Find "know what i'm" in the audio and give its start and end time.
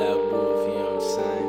0.78-1.00